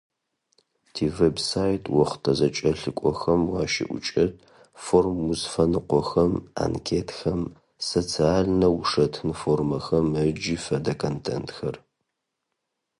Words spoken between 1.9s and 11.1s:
охътэ зэкӏэлъыкӏохэм уащыӏукӏэщт форм-узфэныкъохэм, анкетхэм, социальнэ ушэтын формэхэм ыкӏи фэдэ